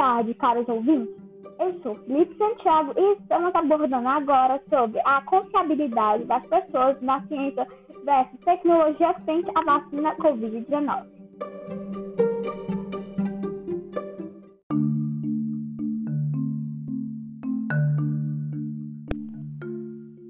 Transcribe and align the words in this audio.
tarde, 0.00 0.32
caros 0.32 0.66
ouvintes. 0.66 1.14
Eu 1.58 1.78
sou 1.82 1.94
Felipe 2.06 2.34
Santiago 2.38 2.94
e 2.96 3.12
estamos 3.20 3.54
abordando 3.54 4.08
agora 4.08 4.58
sobre 4.70 4.98
a 5.04 5.20
confiabilidade 5.26 6.24
das 6.24 6.42
pessoas 6.46 6.98
na 7.02 7.20
ciência 7.26 7.68
versus 8.06 8.40
tecnologia 8.46 9.12
frente 9.26 9.50
à 9.54 9.62
vacina 9.62 10.16
Covid-19. 10.16 11.04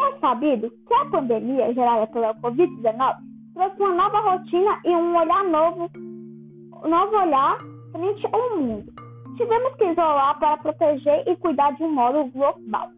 É 0.03 0.19
sabido 0.19 0.69
que 0.69 0.95
a 0.95 1.05
pandemia 1.11 1.73
gerada 1.75 2.09
pela 2.09 2.35
Covid-19 2.35 3.17
trouxe 3.55 3.81
uma 3.81 3.95
nova 3.95 4.19
rotina 4.33 4.81
e 4.85 4.89
um 4.89 5.17
olhar 5.17 5.45
novo, 5.45 5.89
um 5.95 6.89
novo 6.89 7.17
olhar 7.17 7.57
frente 7.93 8.27
ao 8.33 8.59
mundo. 8.59 8.90
Tivemos 9.41 9.75
que 9.77 9.87
isolar 9.87 10.39
para 10.39 10.59
proteger 10.59 11.27
e 11.27 11.35
cuidar 11.37 11.71
de 11.71 11.83
um 11.83 11.95
modo 11.95 12.27
global. 12.27 12.91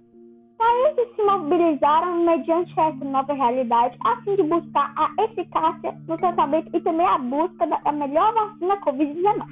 Países 0.59 1.15
se 1.15 1.23
mobilizaram 1.23 2.25
mediante 2.25 2.73
essa 2.81 3.05
nova 3.05 3.33
realidade 3.33 3.97
a 4.05 4.17
fim 4.23 4.35
de 4.35 4.43
buscar 4.43 4.93
a 4.97 5.23
eficácia 5.23 5.97
no 6.09 6.17
tratamento 6.17 6.69
e 6.77 6.81
também 6.81 7.07
a 7.07 7.19
busca 7.19 7.65
da 7.65 7.93
melhor 7.93 8.35
vacina 8.35 8.77
Covid-19. 8.79 9.47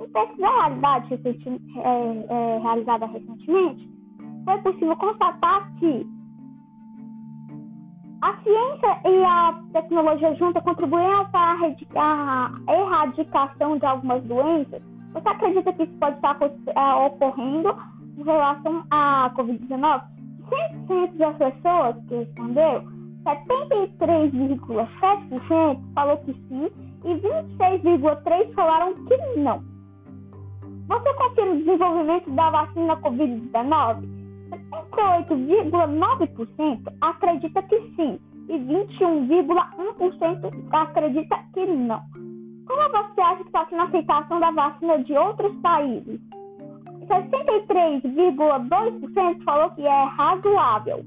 Em 0.00 0.08
pesquisa 0.08 0.48
realidade 0.48 1.14
é, 1.14 2.34
é, 2.34 2.58
realizada 2.62 3.06
recentemente, 3.06 3.88
foi 4.44 4.58
possível 4.58 4.96
constatar 4.96 5.72
que 5.78 6.04
a 8.22 8.36
ciência 8.42 9.00
e 9.08 9.24
a 9.24 9.54
tecnologia 9.72 10.34
juntas 10.34 10.64
contribuem 10.64 11.24
para 11.30 11.58
a 11.94 12.72
erradicação 12.72 13.78
de 13.78 13.86
algumas 13.86 14.24
doenças 14.24 14.97
você 15.18 15.28
acredita 15.28 15.72
que 15.72 15.82
isso 15.82 15.98
pode 15.98 16.14
estar 16.16 16.38
é, 16.40 16.94
ocorrendo 17.06 17.76
em 18.16 18.22
relação 18.22 18.84
à 18.90 19.32
Covid-19? 19.36 20.02
100% 20.88 21.16
das 21.16 21.36
pessoas 21.36 21.96
que 22.08 22.14
responderam, 22.14 22.84
73,7% 23.24 25.80
falou 25.94 26.16
que 26.18 26.32
sim 26.32 26.70
e 27.04 27.14
26,3% 27.14 28.54
falaram 28.54 28.94
que 28.94 29.16
não. 29.38 29.62
Você 30.86 31.14
confia 31.14 31.46
no 31.46 31.56
desenvolvimento 31.58 32.30
da 32.30 32.50
vacina 32.50 32.96
Covid-19? 32.96 34.18
78,9% 34.48 36.92
acredita 37.02 37.62
que 37.62 37.78
sim 37.96 38.18
e 38.48 38.58
21,1% 38.58 40.50
acredita 40.72 41.38
que 41.52 41.66
não. 41.66 42.02
Como 42.68 42.88
você 42.90 43.20
acha 43.22 43.36
que 43.36 43.48
está 43.48 43.64
sendo 43.66 43.80
a 43.80 43.84
aceitação 43.84 44.40
da 44.40 44.50
vacina 44.50 44.98
de 45.02 45.14
outros 45.14 45.56
países? 45.62 46.20
63,2% 47.08 49.44
falou 49.44 49.70
que 49.70 49.86
é 49.86 50.04
razoável. 50.04 51.02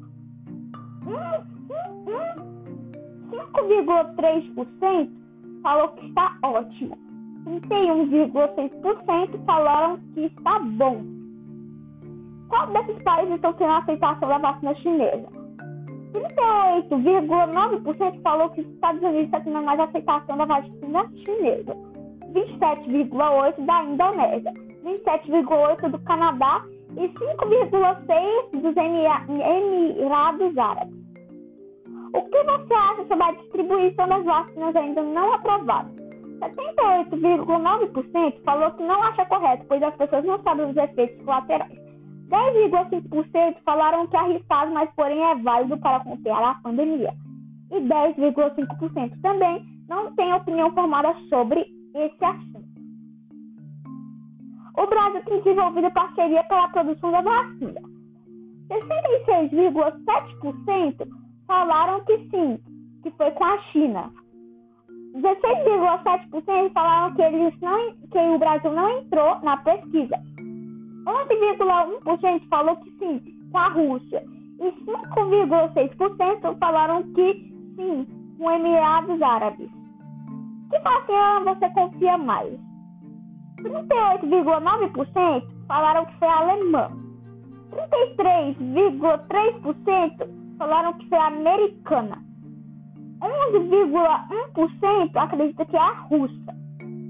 5,3% 3.29 5.11
falou 5.61 5.89
que 5.89 6.07
está 6.07 6.35
ótimo. 6.41 6.97
31,6% 7.45 9.45
falaram 9.45 9.99
que 10.13 10.21
está 10.21 10.57
bom. 10.59 11.03
Qual 12.49 12.67
desses 12.67 13.01
países 13.03 13.35
estão 13.35 13.53
tendo 13.53 13.71
a 13.71 13.77
aceitação 13.77 14.27
da 14.27 14.39
vacina 14.39 14.73
chinesa? 14.75 15.40
38,9% 16.13 18.21
falou 18.21 18.49
que 18.49 18.61
os 18.61 18.67
Estados 18.67 19.01
Unidos 19.01 19.25
está 19.25 19.41
tendo 19.41 19.61
mais 19.61 19.77
aceitação 19.79 20.37
da 20.37 20.45
vacina 20.45 21.05
chinesa, 21.23 21.75
27,8% 22.33 23.65
da 23.65 23.83
Indonésia, 23.83 24.53
27,8% 24.83 25.89
do 25.89 25.99
Canadá 25.99 26.63
e 26.97 27.07
5,6% 27.07 28.61
dos 28.61 28.75
Emirados 28.77 30.57
Árabes. 30.57 31.01
O 32.13 32.21
que 32.23 32.43
você 32.43 32.73
acha 32.73 33.05
sobre 33.07 33.23
a 33.23 33.31
distribuição 33.31 34.05
das 34.07 34.25
vacinas 34.25 34.75
ainda 34.75 35.01
não 35.01 35.33
aprovadas? 35.33 35.95
78,9% 36.41 38.43
falou 38.43 38.69
que 38.71 38.83
não 38.83 39.01
acha 39.03 39.25
correto, 39.27 39.63
pois 39.67 39.81
as 39.81 39.95
pessoas 39.95 40.25
não 40.25 40.43
sabem 40.43 40.69
os 40.69 40.75
efeitos 40.75 41.23
colaterais. 41.23 41.71
10,5% 42.31 43.57
falaram 43.65 44.07
que 44.07 44.15
é 44.15 44.19
arriscado, 44.19 44.71
mas 44.71 44.89
porém 44.95 45.21
é 45.21 45.35
válido 45.35 45.77
para 45.77 45.99
conter 45.99 46.31
a 46.31 46.55
pandemia. 46.55 47.13
E 47.69 47.81
10,5% 47.81 49.21
também 49.21 49.63
não 49.89 50.15
tem 50.15 50.33
opinião 50.33 50.73
formada 50.73 51.13
sobre 51.29 51.65
esse 51.93 52.23
assunto. 52.23 52.71
O 54.77 54.87
Brasil 54.87 55.21
tem 55.25 55.41
desenvolvido 55.41 55.91
parceria 55.91 56.41
pela 56.45 56.69
produção 56.69 57.11
da 57.11 57.19
vacina. 57.21 57.81
66,7% 58.69 61.05
falaram 61.45 61.99
que 62.05 62.17
sim, 62.29 62.57
que 63.03 63.11
foi 63.11 63.29
com 63.31 63.43
a 63.43 63.57
China. 63.73 64.09
16,7% 65.15 66.71
falaram 66.71 67.13
que, 67.13 67.21
eles 67.21 67.53
não, 67.59 67.93
que 68.09 68.17
o 68.17 68.39
Brasil 68.39 68.71
não 68.71 68.99
entrou 68.99 69.37
na 69.41 69.57
pesquisa. 69.57 70.30
11,1% 71.05 72.47
falou 72.49 72.75
que 72.77 72.89
sim, 72.99 73.21
com 73.51 73.57
a 73.57 73.67
Rússia. 73.69 74.23
E 74.59 74.71
5,6% 74.85 76.57
falaram 76.59 77.01
que 77.13 77.33
sim, 77.75 78.05
com 78.37 78.51
Emirados 78.51 79.19
Árabes. 79.21 79.69
Que 80.69 80.79
vacina 80.79 81.43
você 81.43 81.69
confia 81.71 82.17
mais? 82.17 82.57
38,9% 83.59 85.43
falaram 85.67 86.05
que 86.05 86.17
foi 86.19 86.27
alemã. 86.27 86.89
33,3% 87.71 90.57
falaram 90.57 90.93
que 90.93 91.09
foi 91.09 91.17
americana. 91.17 92.23
11,1% 93.21 95.15
acredita 95.15 95.65
que 95.65 95.75
é 95.75 95.79
a 95.79 95.93
russa. 96.01 96.55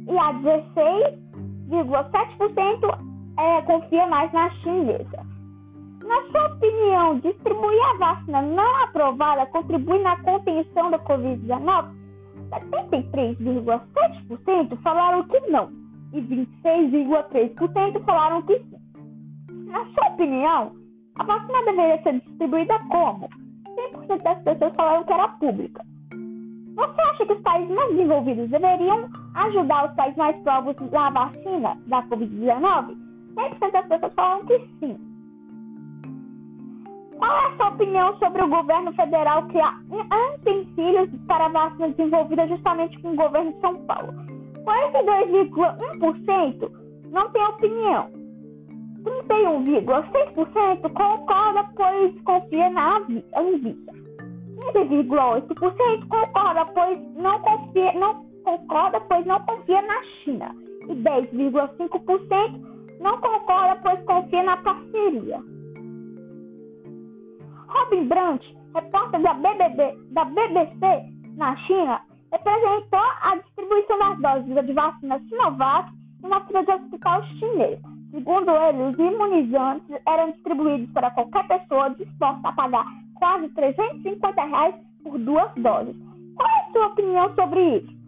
E 0.08 0.18
a 0.18 0.34
16,7% 0.34 3.11
é, 3.38 3.62
confia 3.64 4.08
mais 4.08 4.32
na 4.34 4.50
chinesa. 4.50 5.26
Na 6.04 6.22
sua 6.32 6.48
opinião, 6.56 7.20
distribuir 7.20 7.80
a 7.90 7.94
vacina 7.98 8.42
não 8.42 8.84
aprovada 8.84 9.46
contribui 9.48 10.00
na 10.00 10.18
contenção 10.22 10.90
da 10.92 11.00
Covid-19? 11.00 12.02
73,7% 12.52 14.78
falaram 14.82 15.24
que 15.24 15.40
não 15.50 15.70
e 16.14 16.22
26,3% 16.22 18.04
falaram 18.04 18.42
que 18.42 18.60
sim. 18.60 18.78
Na 19.68 19.86
sua 19.86 20.10
opinião, 20.10 20.74
a 21.16 21.24
vacina 21.24 21.64
deveria 21.66 22.04
ser 22.04 22.20
distribuída 22.20 22.78
como? 22.90 23.30
100% 24.08 24.22
das 24.24 24.44
pessoas 24.44 24.76
falaram 24.76 25.06
que 25.06 25.14
era 25.14 25.30
pública. 25.30 25.82
Você 26.76 27.02
acha 27.02 27.26
que 27.26 27.34
os 27.34 27.42
países 27.42 27.76
mais 27.76 27.90
desenvolvidos 27.92 28.50
deveriam 28.50 29.10
ajudar 29.36 29.90
os 29.90 29.96
países 29.96 30.18
mais 30.18 30.36
pobres 30.44 30.76
na 30.92 31.10
vacina 31.10 31.78
da 31.88 32.04
Covid-19? 32.04 32.96
100% 33.36 33.72
das 33.72 33.88
pessoas 33.88 34.14
falam 34.14 34.46
que 34.46 34.60
sim. 34.80 34.96
Qual 37.18 37.32
é 37.32 37.46
a 37.46 37.56
sua 37.56 37.70
opinião 37.70 38.18
sobre 38.18 38.44
o 38.44 38.48
governo 38.48 38.92
federal 38.94 39.48
criar 39.48 39.80
utensílios 40.36 41.10
para 41.28 41.48
vacinas 41.50 41.96
desenvolvidas 41.96 42.50
justamente 42.50 43.00
com 43.02 43.12
o 43.12 43.16
governo 43.16 43.54
de 43.54 43.62
São 43.62 43.76
Paulo? 43.86 44.12
42,1% 44.66 46.72
não 47.12 47.30
tem 47.30 47.44
opinião. 47.44 48.10
31,6% 49.04 50.94
concorda, 50.94 51.64
pois 51.76 52.22
confia 52.22 52.70
na 52.70 52.98
Anvisa. 52.98 53.92
15,8% 54.74 56.08
concorda, 56.08 56.66
pois 56.74 57.00
não 57.16 57.40
confia, 57.40 57.94
não 57.94 58.24
concorda, 58.44 59.00
pois 59.02 59.26
não 59.26 59.40
confia 59.42 59.82
na 59.82 60.04
China. 60.24 60.56
E 60.88 60.96
10,5% 60.96 62.71
não 63.02 63.20
concorda, 63.20 63.76
pois 63.82 64.02
confia 64.06 64.44
na 64.44 64.58
parceria. 64.58 65.42
Robin 67.68 68.08
Brandt, 68.08 68.58
repórter 68.76 69.22
da, 69.22 69.34
BBB, 69.34 69.98
da 70.12 70.26
BBC 70.26 70.80
na 71.36 71.56
China, 71.58 72.00
representou 72.32 73.00
a 73.24 73.36
distribuição 73.38 73.98
das 74.00 74.20
doses 74.20 74.66
de 74.66 74.74
vacina 74.74 75.20
Sinovac 75.28 75.92
uma 76.24 76.46
fila 76.46 76.64
de 76.64 76.72
hospital 76.72 77.24
chinês. 77.40 77.80
Segundo 78.12 78.52
ele, 78.52 78.84
os 78.84 78.96
imunizantes 79.00 79.90
eram 80.06 80.30
distribuídos 80.32 80.90
para 80.92 81.10
qualquer 81.12 81.48
pessoa 81.48 81.90
disposta 81.92 82.48
a 82.48 82.54
pagar 82.54 82.86
quase 83.16 83.50
350 83.50 84.44
reais 84.44 84.76
por 85.04 85.18
duas 85.18 85.52
doses. 85.56 85.96
Qual 86.36 86.48
é 86.48 86.60
a 86.60 86.72
sua 86.72 86.86
opinião 86.88 87.36
sobre 87.36 87.78
isso? 87.78 88.00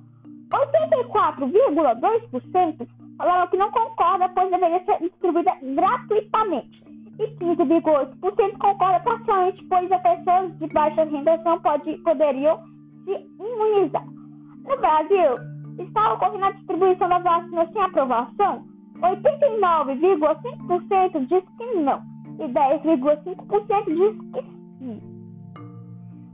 84,2% 0.51 2.87
falaram 3.17 3.47
que 3.47 3.57
não 3.57 3.71
concorda, 3.71 4.29
pois 4.29 4.51
deveria 4.51 4.85
ser 4.85 4.99
distribuída 4.99 5.51
gratuitamente. 5.61 6.83
E 7.19 7.27
15,8% 7.37 8.57
concorda 8.57 8.99
parcialmente, 9.01 9.63
pois 9.65 9.91
as 9.91 10.01
pessoas 10.01 10.57
de 10.57 10.67
baixa 10.67 11.03
renda 11.03 11.35
não 11.37 11.59
pode, 11.61 11.95
poderiam 11.99 12.59
se 13.05 13.11
imunizar. 13.39 14.05
No 14.05 14.77
Brasil, 14.77 15.37
está 15.79 16.13
ocorrendo 16.13 16.45
a 16.45 16.51
distribuição 16.51 17.09
da 17.09 17.17
vacina 17.19 17.67
sem 17.71 17.81
aprovação? 17.81 18.63
89,5% 18.99 21.27
diz 21.27 21.43
que 21.57 21.65
não 21.79 22.13
e 22.39 22.47
10,5% 22.47 23.85
diz 23.85 24.15
que 24.31 24.41
sim. 24.79 25.01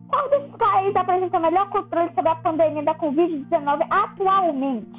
Qual 0.07 0.29
dos 0.29 0.55
países 0.57 0.95
apresenta 0.95 1.39
melhor 1.39 1.67
controle 1.69 2.11
sobre 2.13 2.29
a 2.29 2.35
pandemia 2.35 2.83
da 2.83 2.93
Covid-19 2.95 3.85
atualmente? 3.89 4.98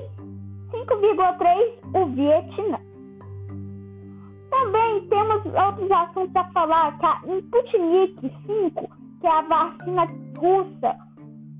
5,3% 0.72 1.84
o 1.95 2.06
Vietnã. 2.07 2.80
Também 4.50 5.07
temos 5.07 5.46
outros 5.46 5.92
assuntos 5.92 6.36
a 6.36 6.44
falar, 6.51 6.98
que 7.00 7.06
a 7.06 7.22
Sputnik 7.38 8.34
5, 8.46 8.89
que 9.19 9.28
é 9.28 9.31
a 9.31 9.42
vacina 9.42 10.07
russa, 10.38 10.96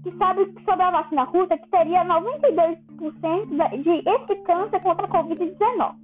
que 0.03 0.12
sabe 0.18 0.53
sobre 0.63 0.83
a 0.83 0.91
vacina 0.91 1.24
russa, 1.24 1.57
que 1.57 1.68
teria 1.69 2.06
92% 2.06 2.77
de 2.97 4.09
eficácia 4.09 4.79
contra 4.79 5.05
a 5.05 5.09
Covid-19. 5.09 5.95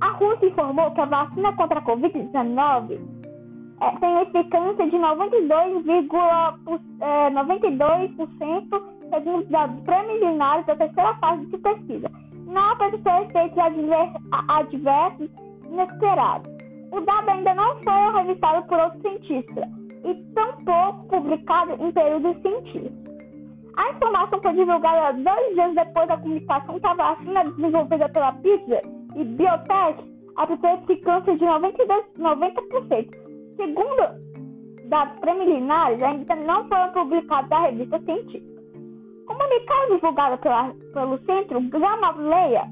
A 0.00 0.12
Rússia 0.12 0.46
informou 0.48 0.90
que 0.92 1.00
a 1.00 1.04
vacina 1.06 1.52
contra 1.54 1.78
a 1.78 1.84
Covid-19 1.84 3.00
é, 3.80 3.90
tem 3.98 4.20
eficácia 4.20 4.90
de 4.90 4.96
92,92% 4.96 6.80
é, 7.00 7.30
92%, 7.30 8.82
segundo 9.10 9.46
dados 9.48 9.80
preliminares 9.84 10.66
da 10.66 10.76
terceira 10.76 11.14
fase 11.16 11.46
de 11.46 11.58
pesquisa 11.58 12.10
não 12.50 12.70
apresentou 12.70 13.22
efeitos 13.22 13.58
adversos 14.48 15.30
inesperados. 15.64 16.50
O 16.92 17.00
dado 17.00 17.30
ainda 17.30 17.54
não 17.54 17.76
foi 17.82 18.22
revisado 18.22 18.66
por 18.66 18.78
outros 18.78 19.02
cientistas 19.02 19.68
e 20.04 20.14
tampouco 20.34 21.06
publicado 21.08 21.72
em 21.80 21.92
períodos 21.92 22.42
científicos. 22.42 22.99
A 23.80 23.92
informação 23.92 24.42
foi 24.42 24.52
divulgada 24.52 25.18
dois 25.22 25.54
dias 25.54 25.74
depois 25.74 26.06
da 26.06 26.18
comunicação 26.18 26.78
que 26.78 26.86
a 26.86 26.92
vacina 26.92 27.44
desenvolvida 27.44 28.10
pela 28.10 28.32
Pfizer 28.32 28.82
e 29.16 29.24
Biotech 29.24 30.04
apresentou 30.36 30.70
eficácia 30.70 31.34
de 31.38 31.44
92, 31.46 32.04
90%. 32.18 33.08
Segundo 33.56 34.90
dados 34.90 35.18
preliminares, 35.20 36.02
ainda 36.02 36.36
não 36.36 36.68
foram 36.68 36.92
publicados 36.92 37.48
na 37.48 37.60
revista 37.60 37.98
científica. 38.00 38.60
Comunicado 39.26 39.94
divulgado 39.94 40.38
pela, 40.42 40.74
pelo 40.92 41.18
Centro 41.24 41.60
Gamaleia, 41.70 42.68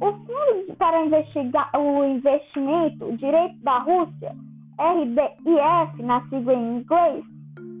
o 0.00 0.12
Fundo 0.12 0.76
para 0.78 1.04
investigar 1.04 1.68
o 1.76 2.04
Investimento 2.04 3.16
Direito 3.16 3.60
da 3.64 3.78
Rússia, 3.78 4.36
RBIF, 4.78 6.00
na 6.00 6.20
sigla 6.28 6.54
em 6.54 6.76
inglês, 6.76 7.33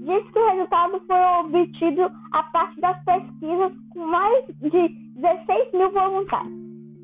diz 0.04 0.30
que 0.30 0.38
o 0.38 0.48
resultado 0.50 1.00
foi 1.06 1.20
obtido 1.40 2.10
a 2.32 2.42
partir 2.44 2.80
das 2.80 3.02
pesquisas 3.04 3.72
com 3.92 4.06
mais 4.06 4.46
de 4.46 4.88
16 5.16 5.72
mil 5.72 5.90
voluntários. 5.90 6.52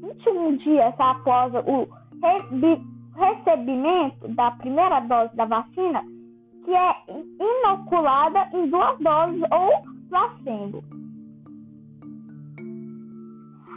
21 0.03 0.57
dias 0.59 0.95
após 0.99 1.53
o 1.67 1.89
recebimento 3.17 4.29
da 4.29 4.51
primeira 4.53 5.01
dose 5.01 5.35
da 5.37 5.45
vacina, 5.47 6.03
que 6.65 6.75
é 6.75 6.95
inoculada 7.09 8.49
em 8.53 8.69
duas 8.69 8.99
doses 8.99 9.43
ou 9.51 9.83
placebo. 10.09 10.85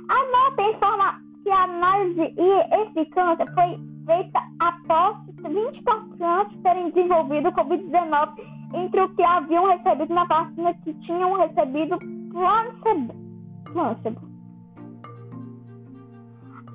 A 0.10 0.32
nota 0.32 0.62
informa 0.62 1.22
que 1.44 1.50
a 1.50 1.64
análise 1.64 2.34
e 2.38 2.82
eficácia 2.82 3.46
foi 3.54 3.80
feita 4.06 4.40
após 4.60 5.18
24 5.38 6.26
anos 6.26 6.62
terem 6.62 6.90
desenvolvido 6.92 7.50
o 7.50 7.54
Covid-19 7.54 8.63
entre 8.74 9.02
o 9.02 9.10
que 9.16 9.24
haviam 9.24 9.66
recebido 9.68 10.14
na 10.14 10.26
vacina 10.26 10.74
que 10.84 10.94
tinham 11.06 11.34
recebido 11.36 11.98
placebo. 13.72 14.22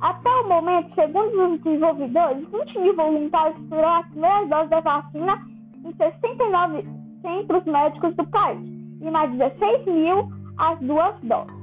Até 0.00 0.30
o 0.30 0.48
momento, 0.48 0.94
segundo 0.94 1.54
os 1.54 1.60
desenvolvedores, 1.60 2.48
20 2.50 2.78
mil 2.78 2.94
voluntários 2.94 3.68
foram 3.68 3.88
as 3.96 4.06
primeiras 4.08 4.48
doses 4.48 4.70
da 4.70 4.80
vacina 4.80 5.46
em 5.84 5.92
69 5.92 6.84
centros 7.20 7.64
médicos 7.64 8.14
do 8.14 8.26
país 8.28 8.60
e 9.00 9.10
mais 9.10 9.30
16 9.32 9.86
mil 9.86 10.28
as 10.58 10.78
duas 10.80 11.14
doses. 11.22 11.58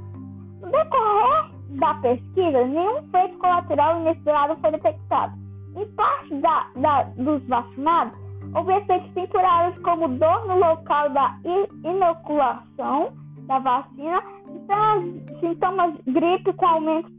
No 0.61 0.69
decorrer 0.69 1.55
da 1.79 1.93
pesquisa, 1.95 2.65
nenhum 2.65 2.97
efeito 2.97 3.37
colateral 3.37 4.01
inesperado 4.01 4.57
foi 4.57 4.71
detectado. 4.71 5.33
Em 5.75 5.85
parte 5.93 6.35
da, 6.35 6.67
da, 6.75 7.03
dos 7.17 7.45
vacinados, 7.47 8.24
houve 8.55 8.73
efeitos 8.73 9.13
temporários 9.13 9.77
como 9.79 10.07
dor 10.07 10.47
no 10.47 10.57
local 10.57 11.09
da 11.09 11.37
inoculação 11.83 13.11
da 13.47 13.59
vacina, 13.59 14.23
sintomas, 14.47 15.39
sintomas 15.39 15.93
gripe 16.07 16.53
com 16.53 16.65
aumento 16.65 17.11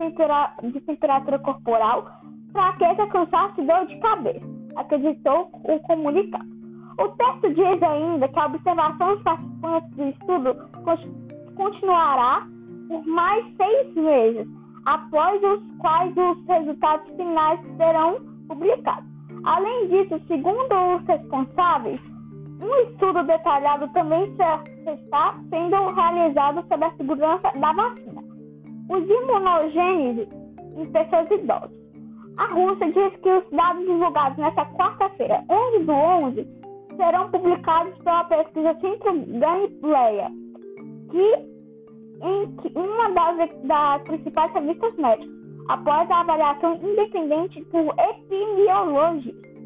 de 0.73 0.81
temperatura 0.81 1.39
corporal, 1.39 2.07
fraqueza, 2.53 3.07
cansaço 3.09 3.61
e 3.61 3.67
dor 3.67 3.87
de 3.87 3.99
cabeça, 4.01 4.47
acreditou 4.77 5.51
o 5.53 5.79
comunicado. 5.81 6.57
O 6.99 7.09
texto 7.09 7.55
diz 7.55 7.83
ainda 7.83 8.27
que 8.27 8.39
a 8.39 8.47
observação 8.47 9.15
dos 9.15 9.23
participantes 9.23 9.91
do 9.91 10.09
estudo 10.09 10.57
continuará 11.55 12.47
por 12.89 13.07
mais 13.07 13.45
seis 13.57 13.95
meses, 13.95 14.49
após 14.87 15.43
os 15.43 15.61
quais 15.79 16.17
os 16.17 16.47
resultados 16.47 17.15
finais 17.17 17.61
serão 17.77 18.17
publicados. 18.49 19.16
Além 19.47 19.87
disso, 19.87 20.21
segundo 20.27 20.75
os 20.97 21.07
responsáveis, 21.07 22.01
um 22.61 22.91
estudo 22.91 23.23
detalhado 23.23 23.89
também 23.93 24.25
está 24.25 25.35
sendo 25.51 25.95
realizado 25.95 26.67
sobre 26.69 26.85
a 26.85 26.97
segurança 26.97 27.53
da 27.55 27.73
vacina. 27.73 28.23
Os 28.91 29.09
imunogênios 29.09 30.29
em 30.77 30.87
pessoas 30.87 31.31
idosas. 31.31 31.71
A 32.39 32.47
Rússia 32.47 32.93
diz 32.93 33.21
que 33.21 33.31
os 33.31 33.49
dados 33.51 33.87
divulgados 33.87 34.37
nesta 34.37 34.67
quarta-feira, 34.67 35.45
11 35.49 35.85
do 35.85 35.93
11, 35.93 36.49
serão 36.97 37.31
publicados 37.31 37.97
pela 37.99 38.25
pesquisa 38.25 38.75
Centro 38.81 39.13
Galileia, 39.39 40.29
que 41.11 41.57
em 42.21 42.57
uma 42.75 43.11
das, 43.11 43.63
das 43.63 44.03
principais 44.03 44.53
revistas 44.53 44.97
médicas, 44.97 45.36
após 45.69 46.11
a 46.11 46.21
avaliação 46.21 46.75
independente 46.83 47.61
por 47.67 47.95
epidemiologistas. 47.99 49.57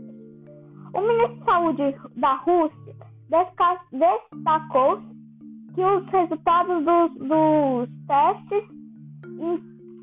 O 0.94 1.00
ministro 1.00 1.36
de 1.36 1.44
Saúde 1.44 1.96
da 2.16 2.34
Rússia 2.36 2.94
destacou 3.92 5.00
que 5.74 5.82
os 5.82 6.06
resultados 6.06 6.84
dos, 6.84 7.28
dos 7.28 7.88
testes 8.06 8.64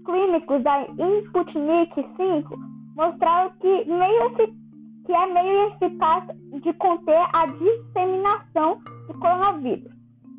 clínicos 0.06 0.64
da 0.64 0.84
Sputnik 1.26 1.94
5 1.96 2.58
mostraram 2.96 3.52
que, 3.60 3.86
meio, 3.86 4.36
que 5.06 5.12
é 5.12 5.34
meio 5.34 5.68
eficaz 5.70 6.24
de 6.64 6.74
conter 6.74 7.28
a 7.34 7.46
disseminação 7.48 8.80
do 9.08 9.14
coronavírus 9.20 9.98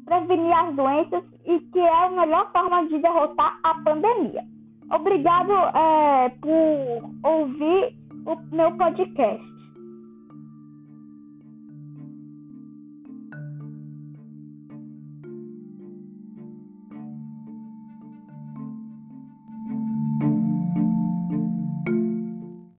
prevenir 0.08 0.52
as 0.52 0.74
doenças 0.74 1.22
e 1.44 1.60
que 1.60 1.78
é 1.78 2.06
a 2.06 2.10
melhor 2.10 2.50
forma 2.50 2.88
de 2.88 2.98
derrotar 2.98 3.58
a 3.62 3.74
pandemia. 3.82 4.42
Obrigado 4.90 5.52
é, 5.52 6.28
por 6.40 7.30
ouvir 7.30 7.94
o 8.26 8.36
meu 8.54 8.72
podcast. 8.76 9.57